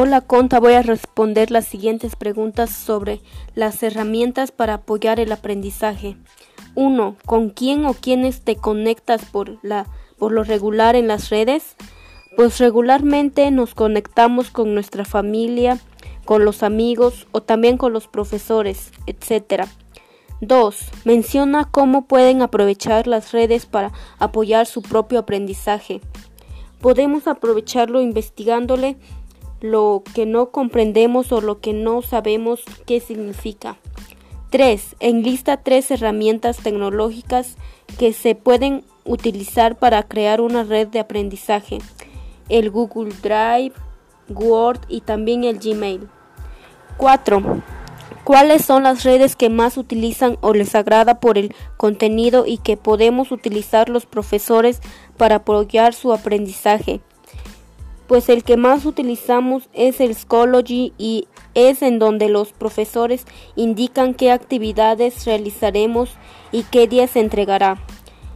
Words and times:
Hola 0.00 0.20
Conta, 0.20 0.60
voy 0.60 0.74
a 0.74 0.82
responder 0.82 1.50
las 1.50 1.66
siguientes 1.66 2.14
preguntas 2.14 2.70
sobre 2.70 3.20
las 3.56 3.82
herramientas 3.82 4.52
para 4.52 4.74
apoyar 4.74 5.18
el 5.18 5.32
aprendizaje. 5.32 6.16
1. 6.76 7.16
¿Con 7.26 7.50
quién 7.50 7.84
o 7.84 7.94
quiénes 7.94 8.42
te 8.42 8.54
conectas 8.54 9.24
por, 9.24 9.58
la, 9.62 9.88
por 10.16 10.30
lo 10.30 10.44
regular 10.44 10.94
en 10.94 11.08
las 11.08 11.30
redes? 11.30 11.74
Pues 12.36 12.58
regularmente 12.58 13.50
nos 13.50 13.74
conectamos 13.74 14.52
con 14.52 14.72
nuestra 14.72 15.04
familia, 15.04 15.80
con 16.24 16.44
los 16.44 16.62
amigos 16.62 17.26
o 17.32 17.42
también 17.42 17.76
con 17.76 17.92
los 17.92 18.06
profesores, 18.06 18.92
etc. 19.06 19.64
2. 20.40 20.76
Menciona 21.06 21.64
cómo 21.64 22.06
pueden 22.06 22.42
aprovechar 22.42 23.08
las 23.08 23.32
redes 23.32 23.66
para 23.66 23.90
apoyar 24.20 24.66
su 24.66 24.80
propio 24.80 25.18
aprendizaje. 25.18 26.00
Podemos 26.80 27.26
aprovecharlo 27.26 28.00
investigándole 28.00 28.96
lo 29.60 30.02
que 30.14 30.26
no 30.26 30.50
comprendemos 30.50 31.32
o 31.32 31.40
lo 31.40 31.60
que 31.60 31.72
no 31.72 32.02
sabemos 32.02 32.62
qué 32.86 33.00
significa. 33.00 33.76
3. 34.50 34.96
Enlista 35.00 35.58
tres 35.58 35.90
herramientas 35.90 36.58
tecnológicas 36.58 37.56
que 37.98 38.12
se 38.12 38.34
pueden 38.34 38.84
utilizar 39.04 39.76
para 39.76 40.02
crear 40.04 40.40
una 40.40 40.64
red 40.64 40.88
de 40.88 41.00
aprendizaje. 41.00 41.78
El 42.48 42.70
Google 42.70 43.12
Drive, 43.22 43.72
Word 44.30 44.80
y 44.88 45.02
también 45.02 45.44
el 45.44 45.58
Gmail. 45.58 46.08
4. 46.96 47.62
¿Cuáles 48.24 48.64
son 48.64 48.82
las 48.82 49.04
redes 49.04 49.36
que 49.36 49.48
más 49.48 49.76
utilizan 49.76 50.36
o 50.40 50.52
les 50.52 50.74
agrada 50.74 51.20
por 51.20 51.38
el 51.38 51.54
contenido 51.76 52.44
y 52.46 52.58
que 52.58 52.76
podemos 52.76 53.32
utilizar 53.32 53.88
los 53.88 54.04
profesores 54.04 54.80
para 55.16 55.36
apoyar 55.36 55.94
su 55.94 56.12
aprendizaje? 56.12 57.00
Pues 58.08 58.30
el 58.30 58.42
que 58.42 58.56
más 58.56 58.86
utilizamos 58.86 59.68
es 59.74 60.00
el 60.00 60.14
Schoology 60.14 60.94
y 60.98 61.28
es 61.54 61.82
en 61.82 61.98
donde 61.98 62.30
los 62.30 62.52
profesores 62.52 63.26
indican 63.54 64.14
qué 64.14 64.32
actividades 64.32 65.26
realizaremos 65.26 66.10
y 66.50 66.62
qué 66.64 66.88
día 66.88 67.06
se 67.06 67.20
entregará. 67.20 67.78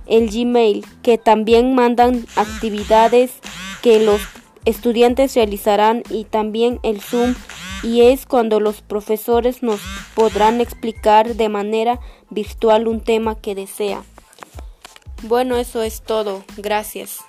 El 0.07 0.29
Gmail, 0.31 0.85
que 1.03 1.17
también 1.17 1.75
mandan 1.75 2.27
actividades 2.37 3.33
que 3.81 3.99
los 3.99 4.21
estudiantes 4.67 5.35
realizarán 5.35 6.03
y 6.11 6.25
también 6.25 6.79
el 6.83 7.01
Zoom 7.01 7.35
y 7.83 8.03
es 8.03 8.27
cuando 8.27 8.61
los 8.61 8.83
profesores 8.83 9.63
nos 9.63 9.81
podrán 10.15 10.61
explicar 10.61 11.35
de 11.35 11.49
manera 11.49 11.99
virtual 12.31 12.87
un 12.87 13.01
tema 13.01 13.37
que 13.37 13.55
desea. 13.55 14.05
Bueno, 15.23 15.57
eso 15.57 15.83
es 15.83 16.03
todo. 16.03 16.45
Gracias. 16.57 17.21